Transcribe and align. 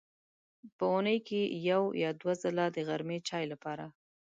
په 0.75 0.83
اوونۍ 0.91 1.17
کې 1.27 1.41
یو 1.69 1.83
یا 2.03 2.11
دوه 2.21 2.33
ځله 2.43 2.65
د 2.71 2.77
غرمې 2.87 3.17
چای 3.27 3.45
لپاره. 3.53 3.85